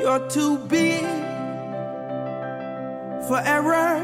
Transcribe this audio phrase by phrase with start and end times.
[0.00, 1.04] You're too big
[3.28, 4.00] for error.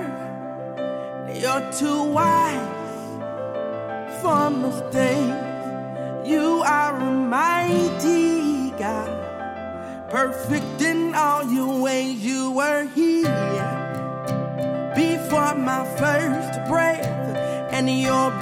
[1.32, 2.60] You're too wise
[4.20, 6.28] for mistakes.
[6.28, 12.22] You are a mighty God, perfect in all your ways.
[12.22, 13.72] You were here
[14.94, 17.06] before my first breath,
[17.72, 18.35] and you'll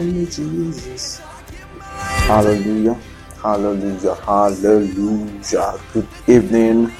[0.00, 1.20] Me, Jesus.
[2.26, 2.98] Hallelujah.
[3.40, 4.14] Hallelujah.
[4.16, 5.78] Hallelujah.
[5.92, 6.92] Good evening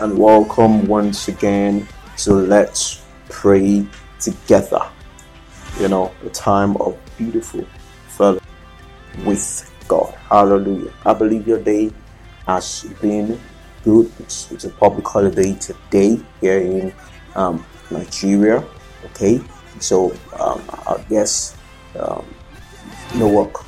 [0.00, 1.86] and welcome once again
[2.18, 3.86] to Let's Pray
[4.18, 4.82] Together.
[5.78, 7.64] You know, a time of beautiful
[8.08, 8.42] fellowship
[9.24, 10.12] with God.
[10.28, 10.92] Hallelujah.
[11.06, 11.92] I believe your day
[12.48, 13.40] has been
[13.84, 14.10] good.
[14.18, 16.92] It's, it's a public holiday today here in
[17.36, 18.64] um, Nigeria.
[19.06, 19.40] Okay,
[19.80, 21.56] so um, I guess
[21.98, 22.24] um,
[23.16, 23.64] no work,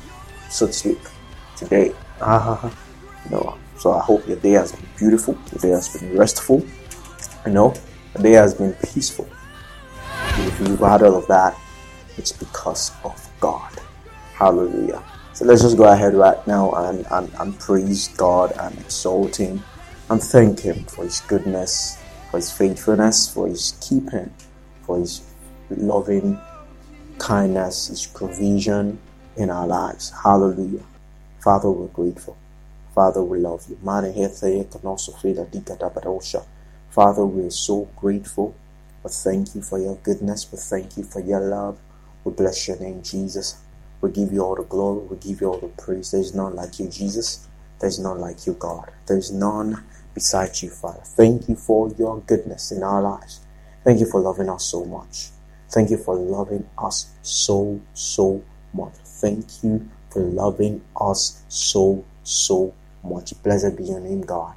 [0.49, 0.99] so to speak,
[1.57, 1.93] today.
[2.21, 2.73] Ah,
[3.29, 3.57] no.
[3.77, 5.37] So I hope your day has been beautiful.
[5.51, 6.65] Your day has been restful.
[7.45, 7.73] You know,
[8.13, 9.27] the day has been peaceful.
[10.37, 11.57] If you've had all of that,
[12.17, 13.71] it's because of God.
[14.35, 15.03] Hallelujah.
[15.33, 19.63] So let's just go ahead right now and, and, and praise God and exalt Him
[20.09, 21.97] and thank Him for His goodness,
[22.29, 24.31] for His faithfulness, for His keeping,
[24.85, 25.21] for His
[25.69, 26.39] loving
[27.19, 28.99] kindness, His provision
[29.35, 30.11] in our lives.
[30.23, 30.83] Hallelujah.
[31.43, 32.37] Father, we're grateful.
[32.95, 33.77] Father, we love you.
[36.89, 38.55] Father, we're so grateful.
[39.03, 40.51] We thank you for your goodness.
[40.51, 41.79] We thank you for your love.
[42.23, 43.57] We bless your name, Jesus.
[43.99, 45.07] We give you all the glory.
[45.07, 46.11] We give you all the praise.
[46.11, 47.47] There's none like you, Jesus.
[47.79, 48.91] There's none like you, God.
[49.07, 49.83] There's none
[50.13, 51.01] beside you, Father.
[51.03, 53.41] Thank you for your goodness in our lives.
[53.83, 55.29] Thank you for loving us so much.
[55.69, 58.43] Thank you for loving us so, so
[58.73, 58.93] much.
[59.03, 63.33] Thank you for loving us so, so much.
[63.43, 64.55] Blessed be your name, God.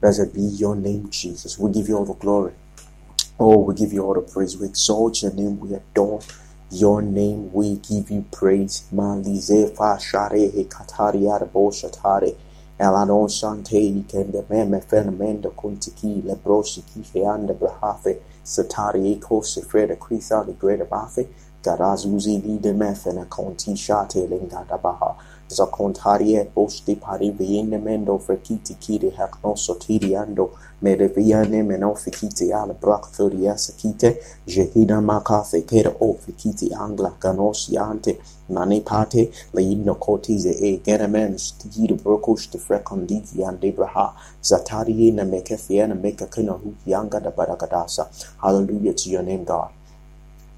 [0.00, 1.58] Blessed be your name, Jesus.
[1.58, 2.52] We give you all the glory.
[3.38, 4.58] Oh, we give you all the praise.
[4.58, 5.60] We exalt your name.
[5.60, 6.20] We adore
[6.70, 7.52] your name.
[7.52, 8.84] We give you praise.
[12.78, 20.84] Eladon Shante, Kende Meme Fernamendo Kuntiki, Lebrosi Kifeande Brahafe, Satari Eko Sefreda Kwitha, the Greater
[20.84, 21.26] Bafe,
[21.62, 25.16] Garazuzi Lide Mefena Conti Shate Lingadabaha.
[25.50, 25.56] Baha.
[25.56, 30.50] Zakontarie posti pari viene mendo frekiti kiri hakno sotiri ando
[30.82, 33.46] mere viane meno fikiti ala brak thori
[33.76, 38.18] kite jehida makafe kera o fikiti angla ganos yante
[38.50, 45.94] mane pate leino kotize e genemen stigi brokush de frekondiki ande braha zatari na mekefiena
[45.94, 48.08] meka kina hu yanga da baragadasa
[48.42, 49.70] hallelujah to your name God.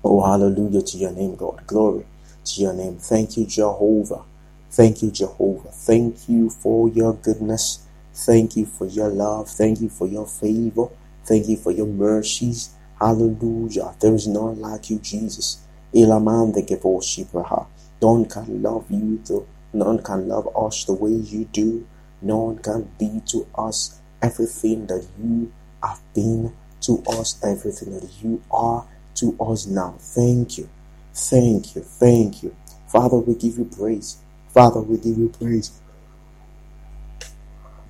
[0.04, 1.66] Oh hallelujah to your name God.
[1.66, 2.06] Glory
[2.44, 2.96] to your name.
[2.98, 4.24] Thank you Jehovah
[4.70, 5.70] Thank you, Jehovah.
[5.70, 7.86] Thank you for your goodness.
[8.14, 9.48] Thank you for your love.
[9.48, 10.88] Thank you for your favor.
[11.24, 12.70] Thank you for your mercies.
[13.00, 13.94] Hallelujah.
[14.00, 15.58] There is none like you, Jesus.
[15.94, 17.66] Ilaman the Gevoshibraha.
[18.02, 19.46] None can love you, though.
[19.72, 21.86] None can love us the way you do.
[22.22, 28.42] None can be to us everything that you have been to us, everything that you
[28.50, 28.86] are
[29.16, 29.94] to us now.
[29.98, 30.68] Thank you.
[31.14, 31.82] Thank you.
[31.82, 32.54] Thank you.
[32.88, 34.18] Father, we give you praise.
[34.58, 35.70] Father, we give you praise.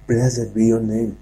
[0.06, 1.16] Blessed be your name.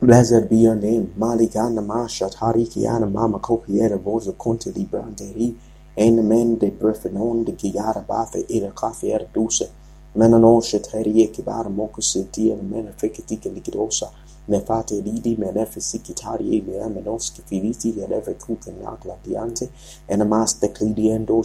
[0.00, 1.12] Blessed be your name.
[1.18, 5.56] Malikana Masha Tarikiana Mama Kopiera Voza Conte di Branderi.
[5.96, 9.68] En men de Brefenon de Giara Bafe Ira Cafiera Duse.
[10.14, 14.12] Menano Sheteri Kibara Moko Senti and Mena Fekitika Likidosa.
[14.48, 19.68] Nefate Lidi Menefisikitari Meamenoski Filiti Eleve Kukan Nakla Diante.
[20.08, 21.42] And a master Clidiendo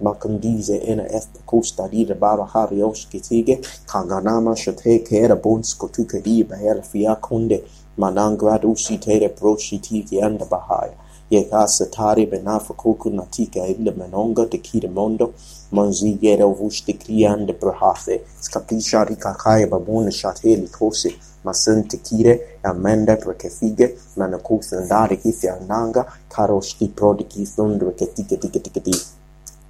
[0.00, 6.44] Malcolm D's ena esta costa di de bara hari oskitege, kanganama shate kera bons kotukadi
[6.44, 7.64] bahera fiakunde,
[7.96, 10.94] manangrad usitere proshitigi anda bahaya.
[11.30, 15.32] Yeka satari benafa kokunatika illa menonga de kiramondo,
[15.72, 21.12] monzi yera vushti kriande brahathe, skapisha rikakaya babona shateli kose,
[21.44, 27.44] masente kire amende perché fighe ma ne cusandare chi si annanga caro sti prodi chi
[27.44, 29.17] sondre che ticche ticche ticche ticche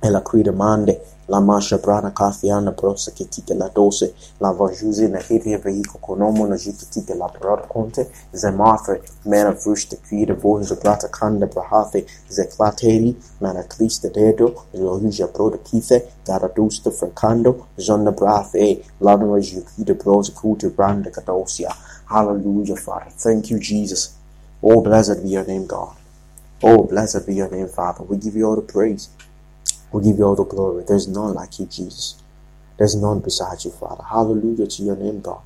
[0.00, 5.18] e la crida mande la masha brana kafiana brosa kitike la dose la vajuzi na
[5.18, 10.68] hivi vehico konomo na jikitike la brod conte ze marfe mena vush de crida voz
[10.68, 16.90] de plata kanda brahafe ze clateri mana clista dedo lo huja broda kithe gara dusta
[16.90, 21.74] francando zonna brafe ladra jikita brosa kuta branda kadosia
[22.06, 23.10] hallelujah father.
[23.10, 24.14] Thank you jesus.
[24.62, 25.94] Oh blessed be your name god.
[26.62, 28.02] Oh blessed be your name father.
[28.02, 29.08] We give you all the praise
[29.92, 30.84] we give you all the glory.
[30.86, 32.22] There's none like you, Jesus.
[32.78, 34.04] There's none beside you, Father.
[34.04, 35.42] Hallelujah to your name, God.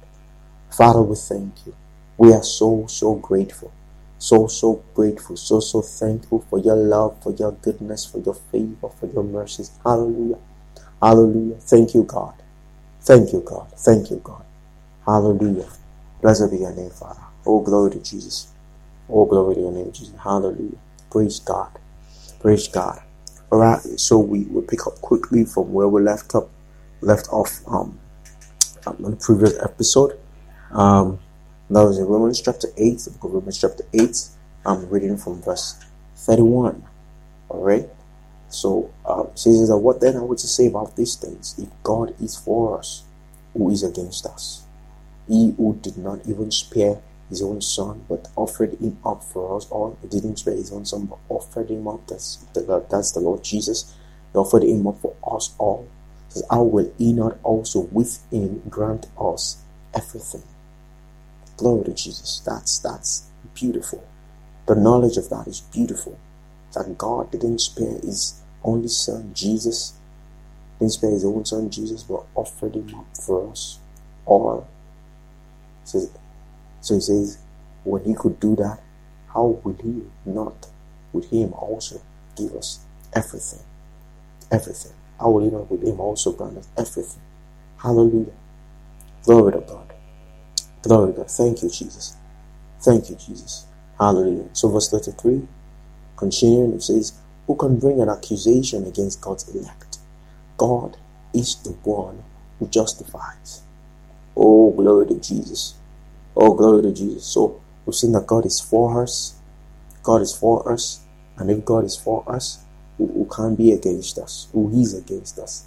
[0.71, 1.75] Father, we thank you.
[2.19, 3.73] We are so, so grateful.
[4.19, 5.37] So, so grateful.
[5.37, 9.73] So, so thankful for your love, for your goodness, for your favor, for your mercies.
[9.85, 10.39] Hallelujah.
[11.03, 11.57] Hallelujah.
[11.61, 12.35] Thank you, God.
[13.03, 13.69] Thank you, God.
[13.79, 14.45] Thank you, God.
[15.07, 15.69] Hallelujah.
[16.23, 17.23] Blessed be your name, Father.
[17.47, 18.49] Oh, glory to Jesus.
[19.09, 20.15] Oh, glory to your name, Jesus.
[20.23, 20.79] Hallelujah.
[21.11, 21.79] Praise God.
[22.41, 23.03] Praise God.
[23.53, 26.49] All right, so we will pick up quickly from where we left up,
[27.03, 28.01] left off um,
[28.87, 30.19] um on the previous episode.
[30.71, 31.19] Um,
[31.69, 34.27] that was in Romans chapter eight, the book of Romans chapter eight.
[34.65, 35.79] I'm reading from verse
[36.17, 36.83] thirty-one.
[37.51, 37.91] All right.
[38.49, 41.55] So um, says that what then I would to say about these things?
[41.59, 43.05] If God is for us,
[43.53, 44.65] who is against us?
[45.29, 49.69] He who did not even spare his own son, but offered him up for us
[49.71, 49.99] all.
[50.03, 52.07] He didn't spare his own son, but offered him up.
[52.07, 53.95] That's the, that's the Lord Jesus.
[54.33, 55.89] He offered him up for us all.
[56.29, 59.59] He says, How will he not also with him grant us
[59.95, 60.43] everything?
[61.57, 62.43] Glory to Jesus.
[62.45, 64.05] That's that's beautiful.
[64.67, 66.19] The knowledge of that is beautiful.
[66.75, 69.95] That God didn't spare his only son Jesus,
[70.79, 73.79] didn't spare his own son Jesus, but offered him up for us
[74.27, 74.67] all.
[75.83, 76.11] He says,
[76.83, 77.39] so he says,
[77.85, 78.81] when he could do that,
[79.33, 80.69] how will he not,
[81.13, 82.03] with him also
[82.37, 82.81] give us
[83.15, 83.65] everything?
[84.51, 84.93] Everything.
[85.21, 87.23] How will he not with him also grant us everything?
[87.79, 88.33] Hallelujah.
[89.25, 89.95] Glory to God.
[90.83, 91.31] Glory to God.
[91.31, 92.17] Thank you, Jesus.
[92.83, 93.67] Thank you, Jesus.
[93.99, 94.49] Hallelujah.
[94.55, 95.49] So verse 33,
[96.17, 97.15] continuing, it says,
[97.47, 99.99] Who can bring an accusation against God's elect?
[100.59, 100.97] God
[101.35, 102.25] is the one
[102.59, 103.63] who justifies.
[104.37, 105.75] Oh, glory to Jesus.
[106.37, 107.25] Oh, glory to Jesus.
[107.25, 109.35] So we've seen that God is for us.
[110.03, 111.01] God is for us.
[111.37, 112.65] And if God is for us,
[112.99, 114.49] who, who can be against us?
[114.53, 115.67] Who is against us?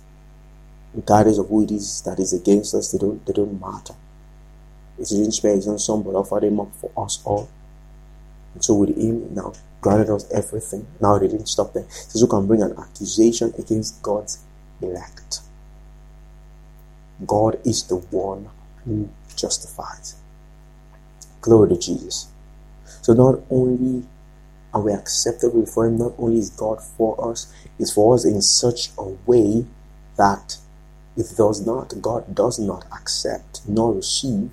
[0.93, 3.95] Regardless of who it is that is against us, they don't they don't matter.
[4.97, 7.49] It didn't spare his own son, but offered him up for us all.
[8.53, 10.87] And so with him now granted us everything.
[11.01, 11.85] Now they didn't stop there.
[11.89, 14.39] says who can bring an accusation against God's
[14.81, 15.41] elect.
[17.25, 18.49] God is the one
[18.85, 20.15] who justifies.
[21.45, 22.27] Glory to Jesus.
[23.03, 24.03] So not only
[24.73, 28.41] are we acceptable before Him, not only is God for us, is for us in
[28.41, 29.63] such a way
[30.17, 30.57] that
[31.15, 34.49] it does not, God does not accept nor receive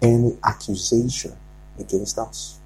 [0.00, 1.36] any accusation
[1.80, 2.60] against us.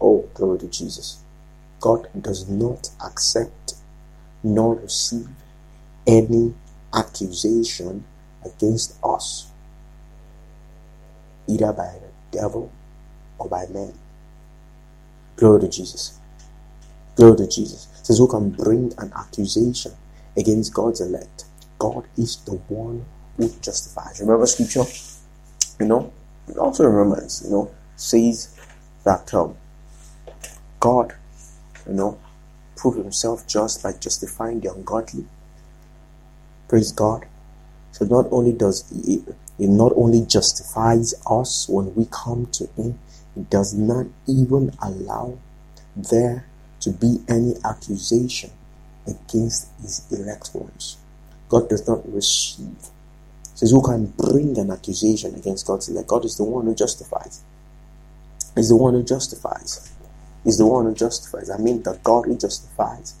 [0.00, 1.22] Oh, glory to Jesus.
[1.78, 3.74] God does not accept
[4.42, 5.28] nor receive
[6.08, 6.54] any
[6.92, 8.04] accusation
[8.44, 9.51] against us,
[11.48, 12.72] either by the devil
[13.38, 13.94] or by men.
[15.36, 16.18] Glory to Jesus.
[17.16, 17.88] Glory to Jesus.
[18.00, 19.92] It says, Who can bring an accusation
[20.36, 21.44] against God's elect?
[21.78, 23.04] God is the one
[23.36, 24.20] who justifies.
[24.20, 24.84] Remember scripture?
[25.80, 26.12] You know,
[26.48, 28.56] it also remembers, you know, says
[29.04, 29.56] that um,
[30.80, 31.14] God,
[31.86, 32.18] you know,
[32.76, 35.26] proved himself just by justifying the ungodly.
[36.68, 37.26] Praise God.
[37.92, 39.24] So not only does he,
[39.62, 42.98] he not only justifies us when we come to him,
[43.36, 45.38] he does not even allow
[45.94, 46.46] there
[46.80, 48.50] to be any accusation
[49.06, 50.96] against his elect ones.
[51.48, 52.74] God does not receive.
[53.54, 56.08] Says who can bring an accusation against God's elect?
[56.08, 57.44] God is the one who justifies.
[58.56, 59.92] Is the one who justifies.
[60.44, 61.50] Is the one who justifies.
[61.50, 63.14] I mean the God who justifies.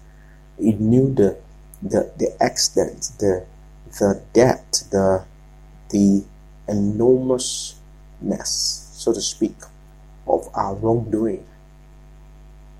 [0.58, 1.38] He knew the
[1.80, 3.46] the the extent, the
[4.00, 5.24] the depth, the
[5.90, 6.24] the
[6.68, 7.78] enormousness,
[8.94, 9.56] so to speak,
[10.26, 11.44] of our wrongdoing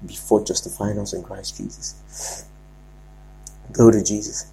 [0.07, 2.47] before justifying us in Christ Jesus.
[3.73, 4.51] Go to Jesus.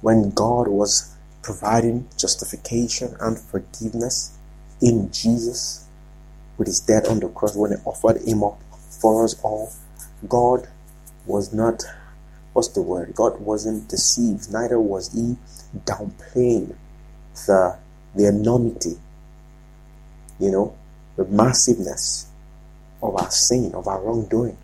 [0.00, 4.36] When God was providing justification and forgiveness
[4.80, 5.86] in Jesus
[6.56, 8.60] with his death on the cross, when he offered him up
[9.00, 9.72] for us all,
[10.28, 10.68] God
[11.26, 11.84] was not,
[12.52, 13.14] what's the word?
[13.14, 15.36] God wasn't deceived, neither was he
[15.84, 16.74] downplaying
[17.46, 17.78] the,
[18.14, 18.96] the enormity,
[20.38, 20.76] you know,
[21.16, 22.26] the massiveness
[23.02, 24.56] of our sin, of our wrongdoing.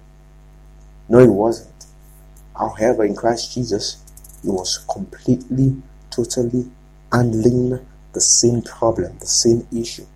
[1.08, 1.86] No, it wasn't.
[2.56, 4.02] However, in Christ Jesus,
[4.42, 5.76] he was completely,
[6.10, 6.70] totally
[7.12, 10.06] handling the sin problem, the sin issue.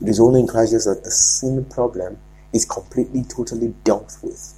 [0.00, 2.18] It is only in Christ Jesus that the sin problem
[2.52, 4.54] is completely, totally dealt with.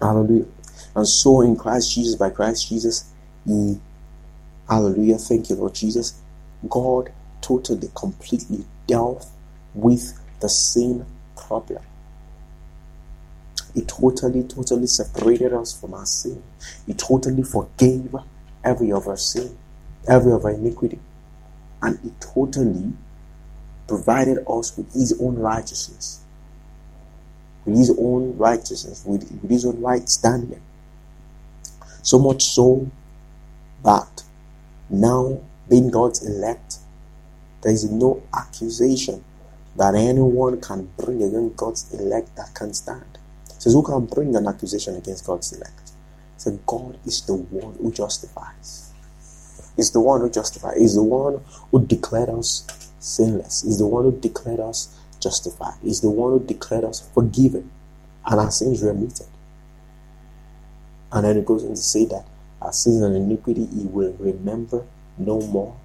[0.00, 0.46] Hallelujah.
[0.94, 3.10] And so in Christ Jesus, by Christ Jesus,
[3.46, 3.78] he,
[4.68, 6.20] hallelujah, thank you, Lord Jesus,
[6.68, 9.26] God totally, completely dealt
[9.74, 11.82] with the sin problem.
[13.74, 16.42] He totally, totally separated us from our sin.
[16.86, 18.14] He totally forgave
[18.64, 19.56] every of our sin,
[20.08, 20.98] every of our iniquity.
[21.82, 22.92] And He totally
[23.86, 26.20] provided us with His own righteousness.
[27.64, 30.60] With His own righteousness, with, with His own right standing.
[32.02, 32.90] So much so
[33.84, 34.24] that
[34.88, 35.40] now,
[35.70, 36.78] being God's elect,
[37.62, 39.24] there is no accusation
[39.76, 43.18] that anyone can bring against God's elect that can stand.
[43.58, 45.92] Says, Who can bring an accusation against God's elect?
[46.36, 48.92] So God is the one who justifies.
[49.76, 50.76] Is the one who justifies.
[50.76, 52.66] Is the one who declared us
[52.98, 53.62] sinless.
[53.64, 55.74] Is the one who declared us justified.
[55.84, 57.70] Is the one who declared us forgiven
[58.26, 59.26] and our sins remitted.
[61.12, 62.26] And then it goes on to say that
[62.60, 64.84] our sins and iniquity he will remember
[65.20, 65.76] no more.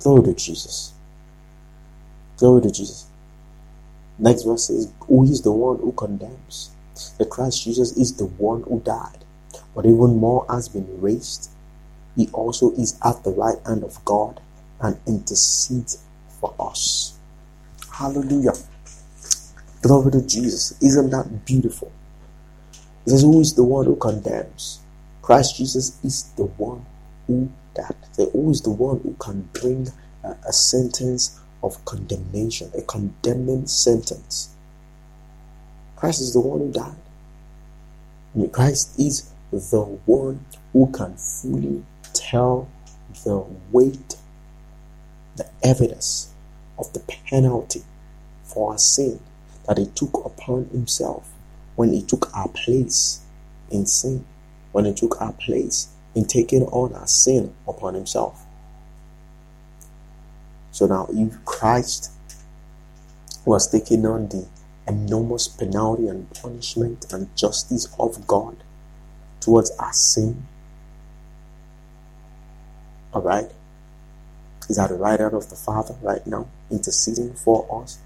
[0.00, 0.92] Glory to Jesus.
[2.36, 3.06] Glory to Jesus.
[4.18, 6.70] Next verse says, Who is the one who condemns?
[7.18, 9.24] The Christ Jesus is the one who died,
[9.74, 11.50] but even more has been raised.
[12.16, 14.40] He also is at the right hand of God
[14.80, 16.02] and intercedes
[16.40, 17.18] for us.
[17.92, 18.52] Hallelujah.
[19.82, 20.80] Glory to Jesus.
[20.80, 21.90] Isn't that beautiful?
[23.04, 24.80] He says, Who is the one who condemns?
[25.22, 26.84] Christ Jesus is the one
[27.26, 29.88] who that who is the one who can bring
[30.22, 34.50] a, a sentence of condemnation, a condemning sentence.
[35.96, 36.94] Christ is the one who died.
[38.52, 42.68] Christ is the one who can fully tell
[43.24, 44.16] the weight,
[45.36, 46.32] the evidence
[46.78, 47.82] of the penalty
[48.44, 49.20] for our sin
[49.66, 51.30] that he took upon himself
[51.76, 53.20] when he took our place
[53.70, 54.24] in sin.
[54.72, 58.44] when he took our place in taking on our sin upon himself.
[60.70, 62.10] So now, if Christ
[63.44, 64.46] was taking on the
[64.86, 68.56] enormous penalty and punishment and justice of God
[69.40, 70.46] towards our sin,
[73.12, 73.50] all right,
[74.68, 77.98] is at the right hand of the Father right now, interceding for us.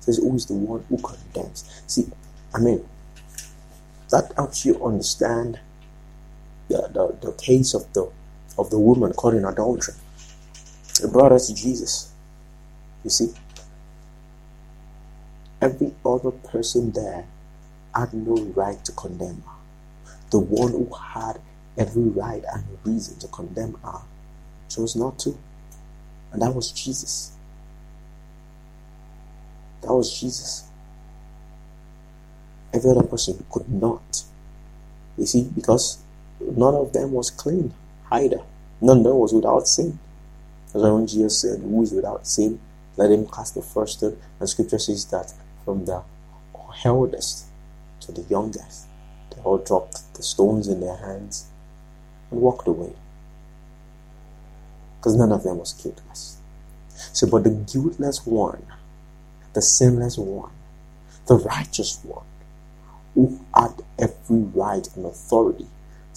[0.00, 1.82] Says, Who is the one who condemns?
[1.86, 2.10] See,
[2.54, 2.86] I mean,
[4.10, 5.60] that helps you understand
[6.68, 8.10] the, the, the case of the
[8.58, 9.94] of the woman caught in adultery.
[11.02, 12.12] It brought us to Jesus.
[13.04, 13.32] You see?
[15.62, 17.24] Every other person there
[17.94, 20.12] had no right to condemn her.
[20.30, 21.40] The one who had
[21.76, 24.00] every right and reason to condemn her
[24.68, 25.38] chose not to.
[26.32, 27.32] And that was Jesus.
[29.82, 30.64] That was Jesus.
[32.74, 34.24] Every other person could not.
[35.16, 35.98] You see, because
[36.40, 37.74] none of them was clean
[38.10, 38.42] either.
[38.80, 39.98] None of them was without sin.
[40.74, 42.60] As I when Jesus said, Who is without sin?
[42.96, 44.18] Let him cast the first stone.
[44.38, 45.32] And scripture says that
[45.64, 46.02] from the
[46.84, 47.46] eldest
[48.00, 48.86] to the youngest,
[49.30, 51.46] they all dropped the stones in their hands
[52.30, 52.92] and walked away.
[54.98, 56.38] Because none of them was guiltless.
[57.12, 58.66] So, but the guiltless one,
[59.52, 60.50] the sinless one,
[61.26, 62.24] the righteous one,
[63.14, 65.66] who had every right and authority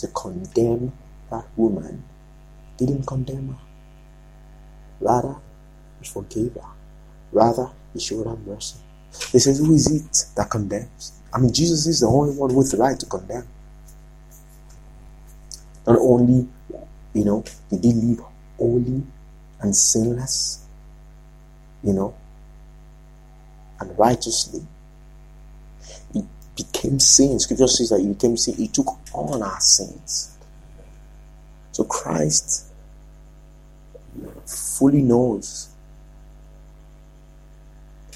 [0.02, 0.92] to condemn
[1.30, 2.04] that woman,
[2.78, 3.60] didn't condemn her.
[5.00, 5.36] Rather,
[6.02, 6.70] he forgave her.
[7.32, 8.78] Rather, he showed her mercy.
[9.32, 11.14] He says, Who is it that condemns?
[11.34, 13.48] I mean, Jesus is the only one with the right to condemn.
[15.88, 16.48] Not only,
[17.14, 18.22] you know, did he live
[18.58, 19.04] holy
[19.62, 20.66] and sinless,
[21.84, 22.16] you know,
[23.80, 24.66] and righteously,
[26.56, 27.40] became sin.
[27.40, 28.56] Scripture says that he became sin.
[28.56, 30.38] He took on our sins.
[31.72, 32.68] So Christ
[34.46, 35.70] fully knows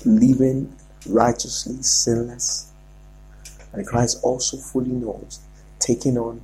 [0.06, 0.76] living
[1.08, 2.72] righteously, sinless.
[3.74, 5.40] And Christ also fully knows
[5.80, 6.42] taking on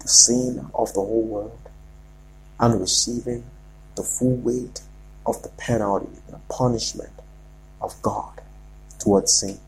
[0.00, 1.58] the sin of the whole world
[2.58, 3.44] and receiving
[3.96, 4.82] the full weight
[5.26, 7.12] of the penalty, the punishment
[7.80, 8.40] of God
[8.98, 9.58] towards sin.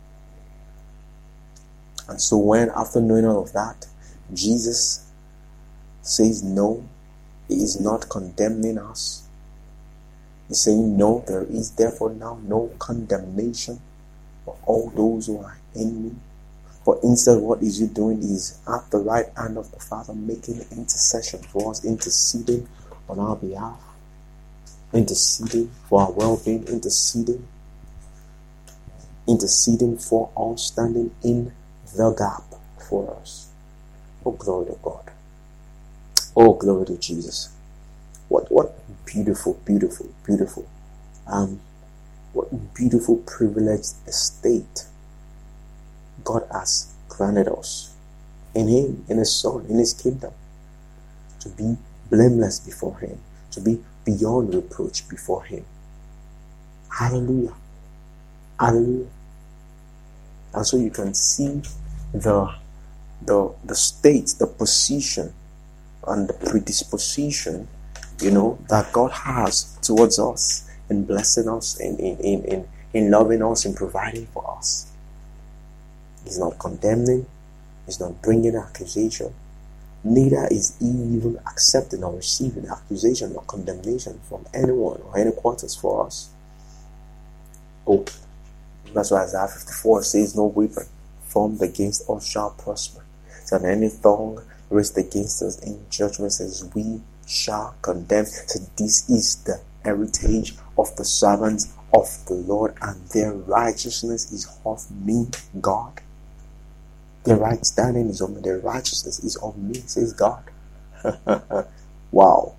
[2.12, 3.86] And so, when after knowing all of that,
[4.34, 5.10] Jesus
[6.02, 6.86] says, No,
[7.48, 9.22] He is not condemning us.
[10.46, 13.80] He's saying, No, there is therefore now no condemnation
[14.44, 16.14] for all those who are in me.
[16.84, 20.66] But instead, what is He doing is at the right hand of the Father, making
[20.70, 22.68] intercession for us, interceding
[23.08, 23.80] on our behalf,
[24.92, 27.48] interceding for our well being, interceding,
[29.26, 31.52] interceding for us, standing in
[31.96, 32.44] the gap
[32.88, 33.48] for us.
[34.24, 35.10] Oh, glory to God.
[36.36, 37.50] Oh, glory to Jesus.
[38.28, 38.74] What what
[39.04, 40.66] beautiful, beautiful, beautiful.
[41.26, 41.60] Um,
[42.32, 44.86] what beautiful privileged estate
[46.24, 47.94] God has granted us
[48.54, 50.32] in Him, in His Son, in His kingdom,
[51.40, 51.76] to be
[52.10, 53.18] blameless before Him,
[53.50, 55.64] to be beyond reproach before Him.
[56.90, 57.54] Hallelujah.
[58.58, 59.08] Hallelujah.
[60.54, 61.62] And so you can see
[62.12, 62.54] the
[63.24, 65.32] the the state, the position,
[66.06, 67.68] and the predisposition,
[68.20, 73.10] you know, that God has towards us in blessing us, in in, in, in, in
[73.10, 74.90] loving us, in providing for us.
[76.24, 77.26] He's not condemning,
[77.86, 79.34] he's not bringing accusation.
[80.04, 85.76] Neither is he even accepting or receiving accusation or condemnation from anyone or any quarters
[85.76, 86.28] for us.
[87.86, 88.04] Oh,
[88.92, 90.86] that's why Isaiah 54 says, No weapon
[91.32, 93.04] formed against us shall prosper.
[93.44, 98.26] So any tongue raised against us in judgment says, We shall condemn.
[98.26, 104.46] So this is the heritage of the servants of the Lord, and their righteousness is
[104.64, 105.26] of me,
[105.60, 106.00] God.
[107.24, 110.44] Their right standing is of me, their righteousness is of me, says God.
[112.10, 112.54] wow.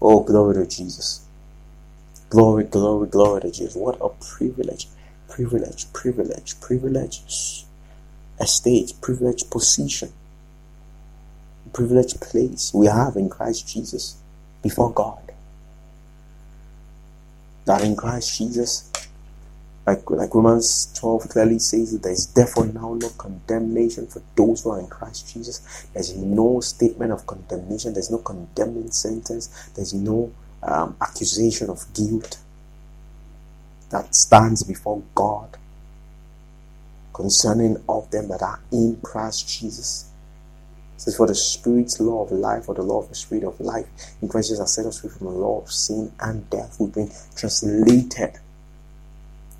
[0.00, 1.26] Oh, glory to Jesus.
[2.30, 3.76] Glory, glory, glory to Jesus.
[3.76, 4.88] What a privilege,
[5.28, 7.64] privilege, privilege, privilege,
[8.40, 10.12] estate, privilege, position,
[11.72, 14.16] privileged place we have in Christ Jesus
[14.62, 15.20] before God.
[17.66, 18.90] That in Christ Jesus,
[19.86, 24.62] like, like Romans 12 clearly says that there is therefore now no condemnation for those
[24.62, 25.86] who are in Christ Jesus.
[25.92, 32.38] There's no statement of condemnation, there's no condemning sentence, there's no um, accusation of guilt
[33.90, 35.57] that stands before God
[37.18, 40.08] concerning of them that are in Christ Jesus.
[40.96, 43.86] Says, For the Spirit's law of life, or the law of the Spirit of life
[44.22, 46.76] in Christ Jesus has set us free from the law of sin and death.
[46.78, 48.38] We've been translated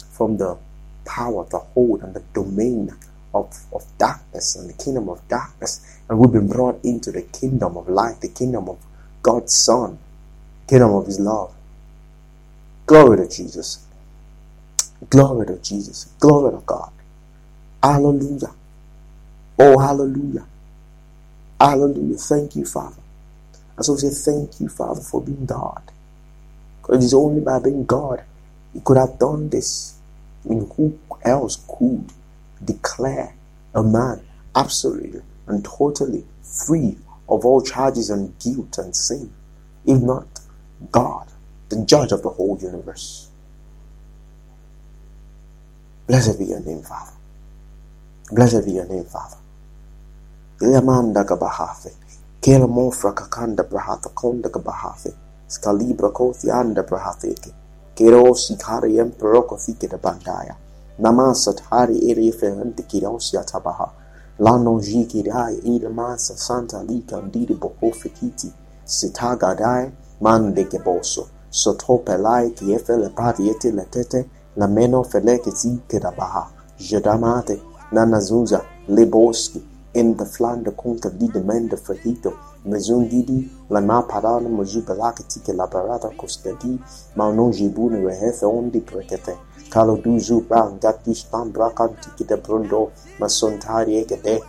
[0.08, 0.56] from the
[1.04, 2.94] power, the hold, and the domain
[3.34, 5.98] of, of darkness and the kingdom of darkness.
[6.08, 8.78] And we've been brought into the kingdom of light, the kingdom of
[9.22, 9.98] God's Son,
[10.68, 11.52] kingdom of His love.
[12.86, 13.84] Glory to Jesus.
[15.10, 16.04] Glory to Jesus.
[16.20, 16.92] Glory to God.
[17.82, 18.54] Hallelujah.
[19.58, 20.46] Oh, hallelujah.
[21.60, 22.16] Hallelujah.
[22.16, 23.00] Thank you, Father.
[23.76, 25.82] And so we say, Thank you, Father, for being God.
[26.80, 28.24] Because it's only by being God
[28.74, 29.98] you could have done this.
[30.44, 32.12] I mean, who else could
[32.64, 33.34] declare
[33.74, 36.96] a man absolutely and totally free
[37.28, 39.32] of all charges and guilt and sin,
[39.84, 40.26] if not
[40.92, 41.28] God,
[41.68, 43.28] the judge of the whole universe?
[46.06, 47.17] Blessed be your name, Father.
[48.30, 49.38] Blessed be your name, Father.
[50.60, 51.92] Ilamanda Gabahafe,
[52.42, 55.14] Kelamofra Kakanda Brahata Konda Gabahafe,
[55.48, 57.54] Scalibra Kothianda Brahateke,
[57.96, 60.56] Kero Sikari Emperoko Fikita Bandaya,
[61.00, 63.90] Namasat Hari Erefe Antikirosia Tabaha,
[64.40, 68.52] Lano Jikirai, Idamasa Santa Lika Didi Bokofikiti,
[68.84, 79.62] Sitaga Dai, Mande Geboso, Sotopelai Kiefele Pariete Letete, Lameno Felekiti Kedabaha, Jedamate, Nana Zuza, Lebowski,
[79.94, 84.84] in the flan de contra di demanda fajito, mezun didi, la na parada moji
[85.56, 86.78] la parada costadi,
[87.14, 89.38] ma non jibune rehefe ondi prekete.
[89.70, 91.96] Kalo du zu bang gati stan brakan
[92.26, 94.42] de brondo, ma sontari egede.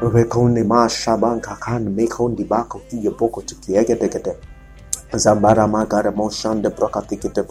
[0.00, 4.36] Rekondi ma shaban kakan mekondi bako tiye boko tike egede gede.
[5.12, 7.42] Zambara ma gara de brokatike de.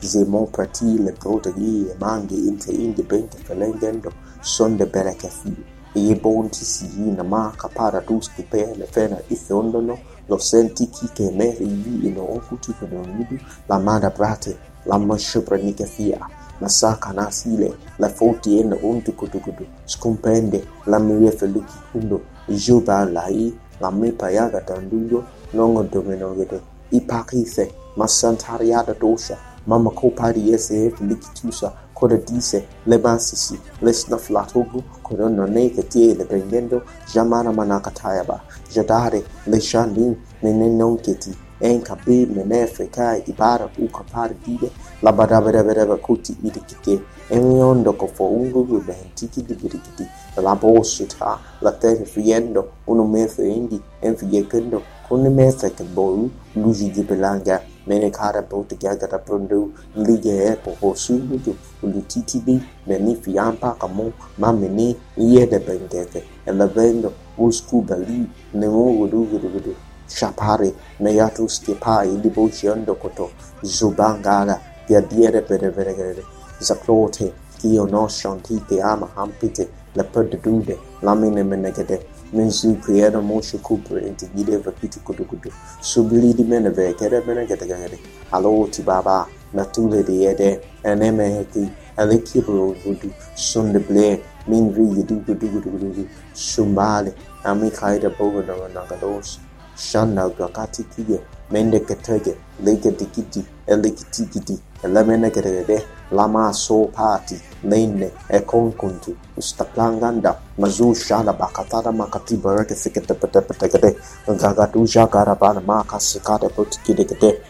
[0.00, 5.50] démocratie, les broderi, le mange inte inda bente felengendo son de belle caffè.
[5.94, 10.88] E i bonti si na ma capara ruschi per le fena i fondono, lo senti
[10.88, 15.84] chi che ne rivi in oncuti che non vidi, la mada brate, la mascia pranica
[15.84, 16.38] fia.
[16.60, 23.04] la saka na sile, la foti en ontu kutukutu, scompende, la mie feluki kundo, juba
[23.04, 30.10] lai, la me payaga tanduyo, non domino gede, i pakise, ma santariada dosha, mama ko
[30.10, 37.50] pari yese likitusa cosa dice le bansisi le snafflatogo corona nei che tiene prendendo jamara
[37.50, 44.70] manakatayaba jadare le shalin nene non keti en kabi mene fekai ibara uka pari dide
[45.02, 52.04] la barabarabara kuti idikite emiondo ko fo ungugu bentiki di birikiti la boshita la te
[52.04, 58.68] fiendo uno mefe indi en fiekendo con mefe che boru luigi di belanga Menekara brought
[58.68, 67.12] together a Brundu, Liga Epo, Hosudu, Ulititi, Menifiampa, Camo, Mamene, Yede Bengete, and the Vendo,
[67.38, 69.74] Usku Bali, Nemo Udu,
[70.06, 73.30] Shapare, Meyatus Kepa, Ilibo Shiondokoto,
[73.62, 76.22] Zubangara, the Adiere Bereverere,
[76.60, 85.00] Zaplote, Kionos Shanti, Ama Ampite, Leperdude, Lamine Menegade, mensu creator moshe kupre inti gide vakiti
[85.00, 87.98] kudu kudu subili di mene ve kere mene gede gede
[88.32, 94.74] alo ti baba na tule de yede eneme heki aleki bro vudu sunde ble min
[94.74, 97.12] ri yidu kudu kudu kudu shumbale
[97.44, 99.38] ami kaida bogo na nagados
[99.76, 105.78] shanda gakati kige mende ketege leke tikiti elekiti kiti elemene gede gede
[106.10, 113.68] lama so party lene e konkuntu ustaplanganda mazu shala bakatara makati barake sikete pete pete
[113.68, 117.40] gede gagatu jagara bana maka sikate put kide gede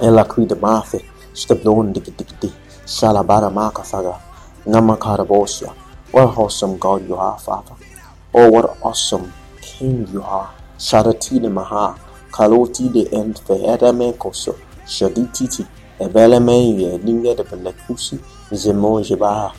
[0.00, 1.04] ela kuida mafe
[1.34, 2.52] stablon diki diki
[2.86, 4.14] shala bara maka faga
[4.66, 5.72] namakara bosya
[6.12, 7.74] what awesome God you are father.
[8.32, 10.50] Oh what awesome king you are.
[10.78, 11.98] Sharatine maha
[12.30, 14.56] kaloti de end fe me koso
[14.86, 15.66] shadititi
[15.98, 18.18] Är belle meie linga de belle kusi
[18.50, 19.52] ze mange ba.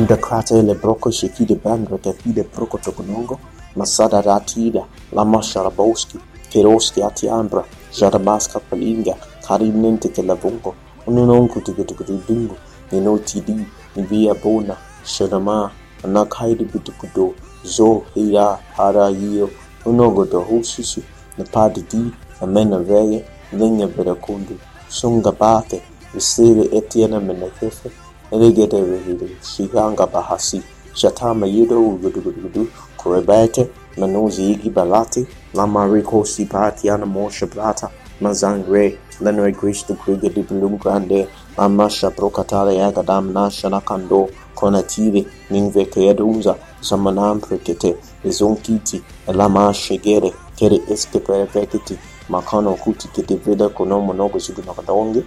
[0.00, 3.38] Nda krata ele broko shekide bandro tepide broko tokonongo
[3.76, 6.18] masada ratida la masharabowski
[6.52, 9.14] Peroski atiambra jarabaska palinga
[9.48, 10.74] karinente ke lavongo
[11.06, 12.56] unenonku tukutukutudungu
[12.92, 15.70] ninotidi nibiya bona shanama
[16.04, 19.50] anakaidi butukudo zo hira hara yiyo
[19.84, 21.02] unogodo hususu
[21.38, 24.54] napadi di Ameno veye,linnya birakundu,
[24.88, 25.82] sunga baake,
[26.14, 27.90] visiri etyena menekefe
[28.32, 30.62] eligete vihili shihanga bahasi.
[30.94, 40.42] Shatama yudo ugudugudugudu kurebete manuzi igi balati lamariko sipatiana mosha brata mazangre lenre grishtu grigedi
[40.42, 50.80] blum grande amasha prokatale yagadam nashana kando konative ningvekeedunza samanam prekete ezonkiti elamashe gere kere
[50.90, 51.98] eskepereketi
[52.30, 55.22] makano kuti kiti vida kono monogo zugunakadonge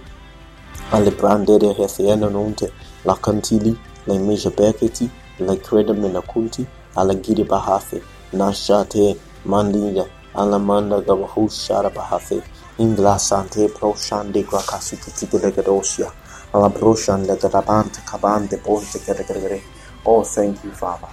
[0.92, 2.72] alle brandere hefieno nunte
[3.04, 4.14] la cantili la
[4.56, 12.42] beketi la creda menakunti alla giri bahafe nashate mandinga alla manda gabahu shara bahafe
[12.78, 16.10] ingla sante pro shande grakasuti tigelegadosia
[16.52, 19.62] alla broshan legadabante kabante ponte geregere
[20.04, 21.08] oh thank you father.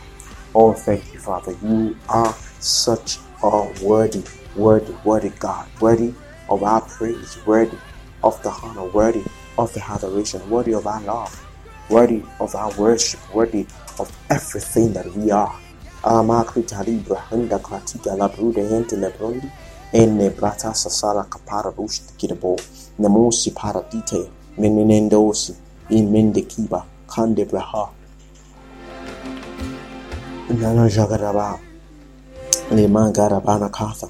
[0.54, 1.56] Oh thank you father.
[1.64, 4.22] You are such a worthy
[4.56, 6.14] worthy worthy god worthy
[6.50, 7.78] of our praise worthy
[8.24, 9.24] of the honor worthy
[9.58, 11.48] of the adoration, worthy of our love,
[11.90, 13.66] worthy of our worship, worthy
[14.00, 15.56] of everything that we are.
[16.04, 19.50] Amakrita libra henda klatika la brude hente lebrondi
[19.94, 21.72] ene brata sasala kapara
[26.42, 27.46] kiba kande
[30.50, 30.90] nana
[33.70, 34.10] katha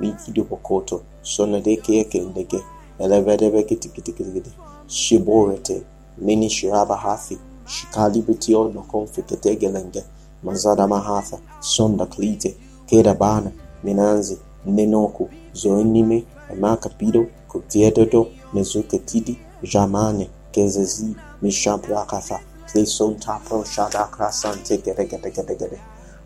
[0.00, 1.02] Miki do bokoto.
[1.22, 2.60] Sona de keke ndege.
[2.98, 4.50] Elevedebe kiti kiti kiti kiti.
[4.86, 5.82] Shiborete,
[6.18, 10.04] Mini Shiraba Hathi, Shikalibitio no Confiketegelenge,
[10.44, 12.54] Mazada Mahatha, Sonda Klite,
[12.86, 13.50] Kedabana,
[13.82, 16.24] Minanzi, Nenoku, Zoenime,
[16.60, 25.80] Makapido, Kutiedodo, Mezuketidi, Jamane, Kezezi, Mishabrakatha, Kleson Tapo, Shadakrasante, Gedegedegedegede.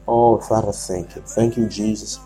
[0.06, 1.22] Oh, Father, thank you.
[1.22, 2.18] Thank you, Jesus.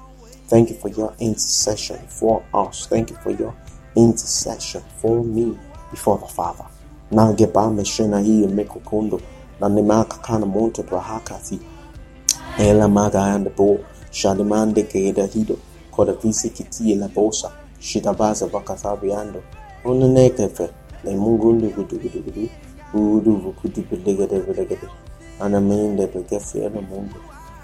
[0.53, 2.87] Thank you for your intercession for us.
[2.87, 3.55] Thank you for your
[3.97, 5.57] intercession for me
[5.91, 6.67] before the Father.
[7.11, 9.21] Na geba meshena hii mekukondo
[9.61, 11.59] na nemaka kana monte brahakati
[12.59, 13.79] ela maga and bo.
[14.11, 15.57] Shadimande keda hido.
[15.91, 17.51] Koda visi kiti la bosa.
[17.81, 19.43] Shitabaza bakathabiando
[19.85, 20.69] ona nekefe
[21.05, 22.49] le mungundu gudu gudu gudu.
[22.93, 24.89] Gudu gudu belegede belegede.
[25.41, 27.17] Ana mende begefe ana mundu.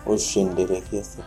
[0.07, 1.23] Oshende rekefe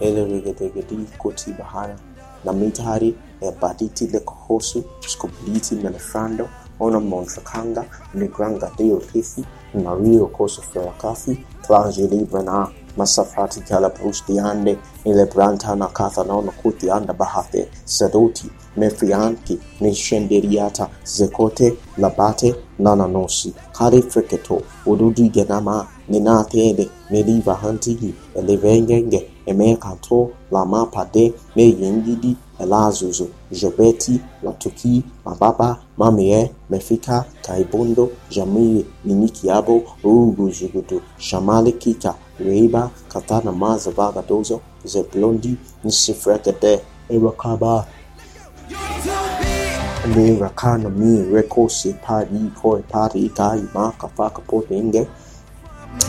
[0.00, 1.98] Elregetegetikoti bahana
[2.44, 6.48] na mitari e baditi le kohosu skobliti melefrando
[6.80, 15.76] ona monfakanga negranga deo kifi mario koso florakafi tlanji librana masafati kala prustiande ile branta
[15.76, 25.28] na katha naona kuti anda bahate sedoti mefianki nishenderiata zekote labate nananosi kari friketo urudi
[25.28, 37.24] genama ninatede neliva hantihi elevengenge emekanto lama pade meyengidi elazuzu jobeti latuki mababa mamie mefika
[37.42, 47.86] kaibondo jamii ninikiabo uguzugudu shamali Kika, reiba katana maza vagadozo zeblondi nsifrekede erakaba.
[50.16, 55.06] Le rakana mi rekosi pari koi pari kai maka faka potenge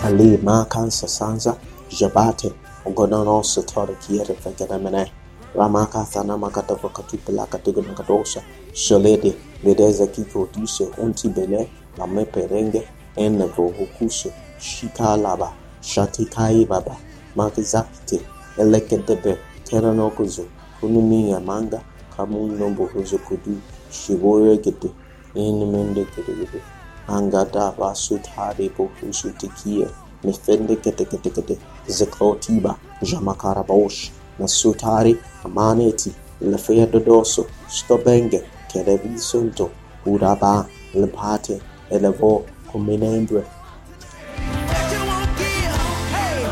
[0.03, 1.55] ali makan sasanza
[1.99, 2.51] jabate
[2.85, 5.11] gononos tore kiere fekere mene
[5.55, 8.41] ramaka sanama katava katupela katigona katosha
[8.73, 16.97] sholede bedeza kiko tuse unti bene na meperenge ene vohukushe shikalaba shatikai baba
[17.35, 18.21] makizakite
[18.57, 20.45] elekedebe teranokuzo
[20.79, 21.81] kunumiya manga
[22.17, 23.57] kamunombohuzo kudu
[23.91, 24.89] shivoyegede
[25.35, 26.61] inimendegedegede
[27.07, 29.87] angada basutari bohusu tikiye
[30.23, 31.57] mefende kete kete kete.
[31.87, 35.17] Zeklotiba jamakarabosh nasutari.
[35.43, 36.11] Amaneti.
[36.41, 37.45] Lefeya dodoso.
[37.67, 38.43] Stobenge.
[38.67, 39.69] Kerevisunto.
[40.05, 40.65] Uraba.
[40.93, 42.45] Lepate elevo.
[42.71, 43.43] Kuminembre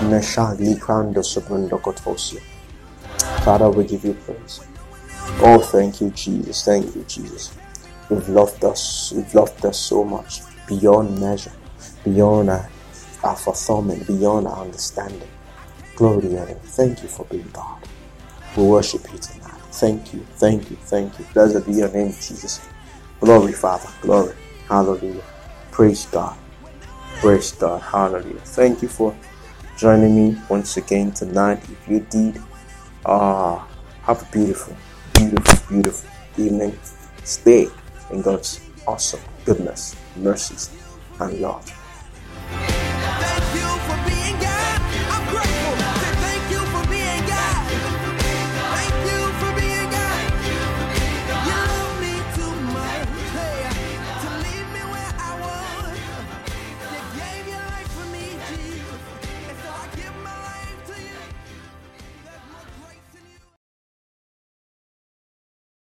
[0.09, 2.41] neshagli krando subrando kotosia
[3.43, 4.61] Father, we give you praise.
[5.41, 6.63] Oh, thank you, Jesus.
[6.63, 7.51] Thank you, Jesus.
[8.09, 9.11] You've loved us.
[9.15, 10.41] You've loved us so much.
[10.67, 11.51] Beyond measure,
[12.03, 12.69] beyond our,
[13.23, 15.27] our fulfillment, beyond our understanding.
[15.95, 16.57] Glory to name.
[16.63, 17.81] Thank you for being God.
[18.57, 19.61] We worship you tonight.
[19.71, 21.25] Thank you, thank you, thank you.
[21.33, 22.61] Blessed be your name, Jesus.
[23.19, 23.89] Glory, Father.
[24.01, 24.35] Glory.
[24.67, 25.23] Hallelujah.
[25.71, 26.37] Praise God.
[27.19, 27.81] Praise God.
[27.81, 28.39] Hallelujah.
[28.39, 29.15] Thank you for
[29.77, 31.63] joining me once again tonight.
[31.63, 32.41] If you did,
[33.05, 33.59] uh,
[34.03, 34.75] have a beautiful,
[35.15, 36.77] beautiful, beautiful evening.
[37.23, 37.67] Stay
[38.11, 40.71] in God's awesome goodness, mercies,
[41.19, 41.80] and love.